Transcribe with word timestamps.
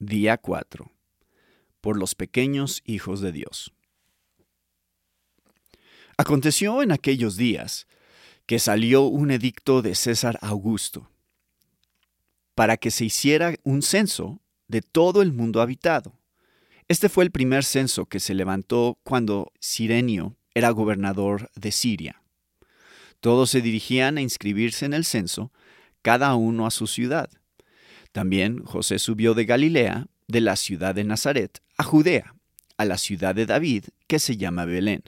Día 0.00 0.36
4. 0.36 0.92
Por 1.80 1.98
los 1.98 2.14
pequeños 2.14 2.82
hijos 2.84 3.20
de 3.20 3.32
Dios. 3.32 3.72
Aconteció 6.16 6.84
en 6.84 6.92
aquellos 6.92 7.36
días 7.36 7.88
que 8.46 8.60
salió 8.60 9.02
un 9.02 9.32
edicto 9.32 9.82
de 9.82 9.96
César 9.96 10.38
Augusto 10.40 11.10
para 12.54 12.76
que 12.76 12.92
se 12.92 13.06
hiciera 13.06 13.56
un 13.64 13.82
censo 13.82 14.40
de 14.68 14.82
todo 14.82 15.20
el 15.20 15.32
mundo 15.32 15.60
habitado. 15.60 16.16
Este 16.86 17.08
fue 17.08 17.24
el 17.24 17.32
primer 17.32 17.64
censo 17.64 18.06
que 18.06 18.20
se 18.20 18.34
levantó 18.34 18.98
cuando 19.02 19.52
Sirenio 19.58 20.36
era 20.54 20.70
gobernador 20.70 21.50
de 21.56 21.72
Siria. 21.72 22.22
Todos 23.18 23.50
se 23.50 23.62
dirigían 23.62 24.16
a 24.16 24.22
inscribirse 24.22 24.86
en 24.86 24.94
el 24.94 25.04
censo, 25.04 25.52
cada 26.02 26.36
uno 26.36 26.68
a 26.68 26.70
su 26.70 26.86
ciudad. 26.86 27.30
También 28.18 28.64
José 28.64 28.98
subió 28.98 29.34
de 29.34 29.44
Galilea, 29.44 30.08
de 30.26 30.40
la 30.40 30.56
ciudad 30.56 30.92
de 30.92 31.04
Nazaret, 31.04 31.62
a 31.76 31.84
Judea, 31.84 32.34
a 32.76 32.84
la 32.84 32.98
ciudad 32.98 33.32
de 33.32 33.46
David, 33.46 33.84
que 34.08 34.18
se 34.18 34.36
llama 34.36 34.64
Belén, 34.64 35.04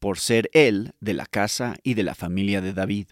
por 0.00 0.18
ser 0.18 0.50
él 0.52 0.92
de 0.98 1.14
la 1.14 1.26
casa 1.26 1.76
y 1.84 1.94
de 1.94 2.02
la 2.02 2.16
familia 2.16 2.60
de 2.60 2.72
David, 2.72 3.06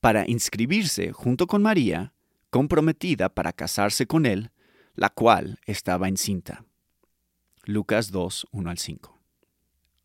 para 0.00 0.28
inscribirse 0.28 1.12
junto 1.12 1.46
con 1.46 1.62
María, 1.62 2.14
comprometida 2.50 3.28
para 3.28 3.52
casarse 3.52 4.08
con 4.08 4.26
él, 4.26 4.50
la 4.96 5.08
cual 5.08 5.60
estaba 5.66 6.08
encinta. 6.08 6.64
Lucas 7.66 8.10
2, 8.10 8.48
1 8.50 8.70
al 8.70 8.78
5. 8.78 9.20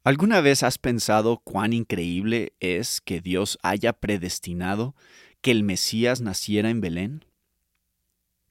¿Alguna 0.04 0.41
vez 0.41 0.62
has 0.62 0.77
pensado 0.77 1.41
cuán 1.43 1.73
increíble 1.73 2.54
es 2.59 3.01
que 3.01 3.20
Dios 3.20 3.57
haya 3.63 3.93
predestinado 3.93 4.95
que 5.41 5.49
el 5.49 5.63
Mesías 5.63 6.21
naciera 6.21 6.70
en 6.70 6.81
Belén? 6.81 7.26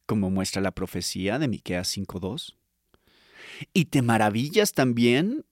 Como 0.09 0.31
muestra 0.31 0.63
la 0.63 0.71
profecía 0.73 1.39
de 1.39 1.49
Miqueas 1.49 1.95
5:2. 1.95 2.57
Y 3.75 3.85
te 3.85 4.01
maravillas 4.01 4.73
también 4.73 5.45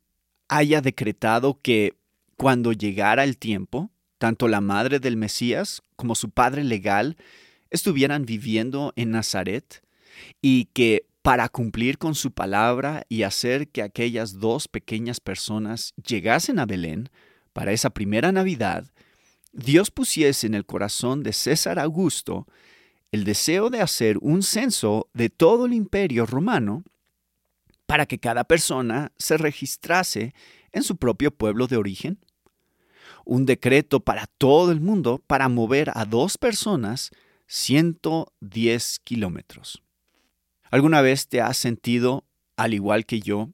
haya 0.48 0.80
decretado 0.80 1.60
que 1.60 1.92
cuando 2.38 2.72
llegara 2.72 3.22
el 3.24 3.36
tiempo, 3.36 3.90
tanto 4.16 4.48
la 4.48 4.62
madre 4.62 4.98
del 4.98 5.18
Mesías 5.18 5.82
como 5.96 6.14
su 6.14 6.30
padre 6.30 6.64
legal 6.64 7.18
estuvieran 7.68 8.24
viviendo 8.24 8.94
en 8.96 9.10
Nazaret 9.10 9.82
y 10.40 10.66
que 10.72 11.04
para 11.20 11.50
cumplir 11.50 11.98
con 11.98 12.14
su 12.14 12.30
palabra 12.30 13.04
y 13.10 13.24
hacer 13.24 13.68
que 13.68 13.82
aquellas 13.82 14.38
dos 14.38 14.68
pequeñas 14.68 15.20
personas 15.20 15.92
llegasen 16.02 16.58
a 16.58 16.64
Belén 16.64 17.10
para 17.52 17.72
esa 17.72 17.90
primera 17.90 18.32
Navidad, 18.32 18.90
Dios 19.52 19.90
pusiese 19.90 20.46
en 20.46 20.54
el 20.54 20.64
corazón 20.64 21.22
de 21.22 21.34
César 21.34 21.78
Augusto 21.78 22.46
el 23.16 23.24
deseo 23.24 23.70
de 23.70 23.80
hacer 23.80 24.18
un 24.20 24.42
censo 24.42 25.08
de 25.14 25.30
todo 25.30 25.64
el 25.64 25.72
imperio 25.72 26.26
romano 26.26 26.84
para 27.86 28.04
que 28.04 28.18
cada 28.18 28.44
persona 28.44 29.10
se 29.16 29.38
registrase 29.38 30.34
en 30.70 30.82
su 30.82 30.96
propio 30.96 31.30
pueblo 31.30 31.66
de 31.66 31.78
origen. 31.78 32.18
Un 33.24 33.46
decreto 33.46 34.00
para 34.00 34.26
todo 34.26 34.70
el 34.70 34.82
mundo 34.82 35.22
para 35.26 35.48
mover 35.48 35.90
a 35.94 36.04
dos 36.04 36.36
personas 36.36 37.10
110 37.46 39.00
kilómetros. 39.02 39.82
¿Alguna 40.70 41.00
vez 41.00 41.26
te 41.28 41.40
has 41.40 41.56
sentido, 41.56 42.26
al 42.56 42.74
igual 42.74 43.06
que 43.06 43.20
yo, 43.20 43.48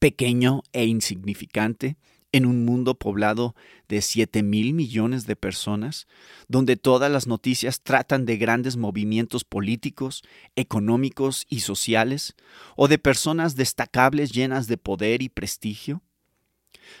pequeño 0.00 0.62
e 0.72 0.86
insignificante 0.86 1.96
en 2.32 2.46
un 2.46 2.64
mundo 2.64 2.98
poblado 2.98 3.54
de 3.88 4.02
7 4.02 4.42
mil 4.42 4.74
millones 4.74 5.26
de 5.26 5.36
personas, 5.36 6.06
donde 6.46 6.76
todas 6.76 7.10
las 7.10 7.26
noticias 7.26 7.80
tratan 7.80 8.26
de 8.26 8.36
grandes 8.36 8.76
movimientos 8.76 9.44
políticos, 9.44 10.22
económicos 10.56 11.46
y 11.48 11.60
sociales, 11.60 12.34
o 12.76 12.88
de 12.88 12.98
personas 12.98 13.56
destacables 13.56 14.32
llenas 14.32 14.66
de 14.66 14.76
poder 14.76 15.22
y 15.22 15.28
prestigio? 15.28 16.02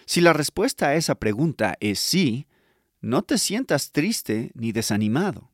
Si 0.06 0.20
la 0.20 0.32
respuesta 0.32 0.88
a 0.88 0.94
esa 0.94 1.14
pregunta 1.16 1.76
es 1.80 1.98
sí, 1.98 2.46
no 3.00 3.22
te 3.22 3.38
sientas 3.38 3.92
triste 3.92 4.50
ni 4.54 4.72
desanimado. 4.72 5.50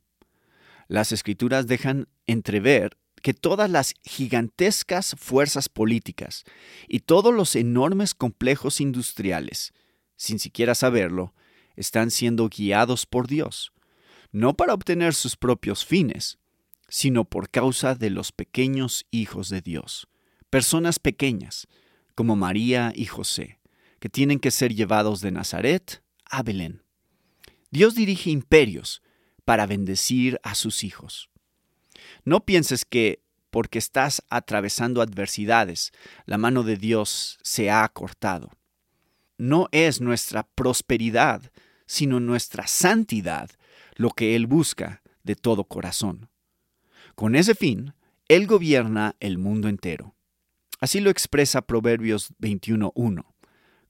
Las 0.88 1.12
escrituras 1.12 1.66
dejan 1.66 2.08
entrever 2.26 2.96
que 3.24 3.32
todas 3.32 3.70
las 3.70 3.94
gigantescas 4.04 5.16
fuerzas 5.18 5.70
políticas 5.70 6.44
y 6.86 7.00
todos 7.00 7.32
los 7.32 7.56
enormes 7.56 8.12
complejos 8.12 8.82
industriales, 8.82 9.72
sin 10.14 10.38
siquiera 10.38 10.74
saberlo, 10.74 11.32
están 11.74 12.10
siendo 12.10 12.50
guiados 12.50 13.06
por 13.06 13.26
Dios, 13.26 13.72
no 14.30 14.52
para 14.52 14.74
obtener 14.74 15.14
sus 15.14 15.38
propios 15.38 15.86
fines, 15.86 16.36
sino 16.90 17.24
por 17.24 17.48
causa 17.48 17.94
de 17.94 18.10
los 18.10 18.30
pequeños 18.30 19.06
hijos 19.10 19.48
de 19.48 19.62
Dios, 19.62 20.06
personas 20.50 20.98
pequeñas, 20.98 21.66
como 22.14 22.36
María 22.36 22.92
y 22.94 23.06
José, 23.06 23.58
que 24.00 24.10
tienen 24.10 24.38
que 24.38 24.50
ser 24.50 24.74
llevados 24.74 25.22
de 25.22 25.30
Nazaret 25.30 26.02
a 26.26 26.42
Belén. 26.42 26.82
Dios 27.70 27.94
dirige 27.94 28.28
imperios 28.28 29.00
para 29.46 29.64
bendecir 29.64 30.38
a 30.42 30.54
sus 30.54 30.84
hijos. 30.84 31.30
No 32.24 32.44
pienses 32.44 32.84
que 32.84 33.22
porque 33.50 33.78
estás 33.78 34.22
atravesando 34.30 35.00
adversidades, 35.00 35.92
la 36.26 36.38
mano 36.38 36.64
de 36.64 36.76
Dios 36.76 37.38
se 37.42 37.70
ha 37.70 37.88
cortado. 37.88 38.50
No 39.38 39.68
es 39.70 40.00
nuestra 40.00 40.42
prosperidad, 40.42 41.52
sino 41.86 42.18
nuestra 42.18 42.66
santidad 42.66 43.50
lo 43.94 44.10
que 44.10 44.34
Él 44.34 44.46
busca 44.46 45.02
de 45.22 45.36
todo 45.36 45.64
corazón. 45.64 46.28
Con 47.14 47.36
ese 47.36 47.54
fin, 47.54 47.94
Él 48.26 48.46
gobierna 48.46 49.14
el 49.20 49.38
mundo 49.38 49.68
entero. 49.68 50.16
Así 50.80 50.98
lo 50.98 51.10
expresa 51.10 51.62
Proverbios 51.62 52.32
21.1. 52.40 53.24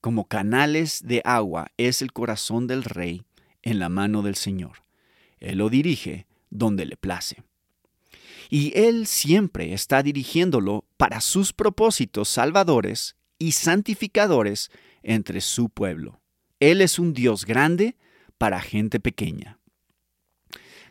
Como 0.01 0.29
canales 0.29 1.01
de 1.03 1.23
agua 1.25 1.69
es 1.79 2.03
el 2.03 2.13
corazón 2.13 2.67
del 2.67 2.85
rey 2.85 3.23
en 3.63 3.79
la 3.79 3.89
mano 3.89 4.21
del 4.21 4.35
Señor. 4.35 4.85
Él 5.39 5.59
lo 5.59 5.71
dirige 5.71 6.27
donde 6.51 6.85
le 6.85 6.97
place 6.99 7.43
y 8.51 8.73
Él 8.79 9.07
siempre 9.07 9.73
está 9.73 10.03
dirigiéndolo 10.03 10.85
para 10.97 11.21
sus 11.21 11.53
propósitos 11.53 12.29
salvadores 12.29 13.17
y 13.39 13.53
santificadores 13.53 14.71
entre 15.03 15.41
su 15.41 15.69
pueblo. 15.69 16.21
Él 16.61 16.81
es 16.81 16.99
un 16.99 17.13
Dios 17.13 17.45
grande 17.45 17.97
para 18.39 18.61
gente 18.61 19.01
pequeña. 19.01 19.59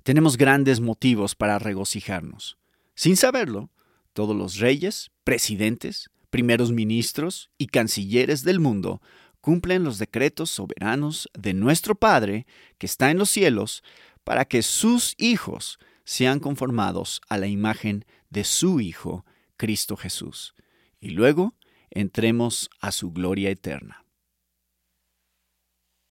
Tenemos 0.04 0.38
grandes 0.38 0.82
motivos 0.82 1.36
para 1.36 1.60
regocijarnos. 1.60 2.58
Sin 2.96 3.16
saberlo, 3.16 3.72
todos 4.12 4.36
los 4.36 4.58
reyes, 4.58 5.12
presidentes, 5.24 6.10
primeros 6.30 6.72
ministros 6.72 7.50
y 7.58 7.68
cancilleres 7.68 8.44
del 8.44 8.60
mundo 8.60 9.02
cumplen 9.40 9.84
los 9.84 9.98
decretos 9.98 10.52
soberanos 10.52 11.30
de 11.34 11.54
nuestro 11.54 11.96
Padre 11.96 12.46
que 12.78 12.86
está 12.86 13.12
en 13.12 13.18
los 13.18 13.30
cielos 13.30 13.84
para 14.24 14.46
que 14.46 14.62
sus 14.62 15.16
hijos 15.18 15.80
sean 16.04 16.40
conformados 16.40 17.22
a 17.30 17.38
la 17.38 17.48
imagen 17.48 18.06
de 18.30 18.44
su 18.44 18.80
Hijo, 18.80 19.26
Cristo 19.58 19.96
Jesús, 19.96 20.56
y 21.00 21.10
luego 21.10 21.56
entremos 21.90 22.70
a 22.80 22.92
su 22.92 23.12
gloria 23.12 23.50
eterna. 23.50 24.03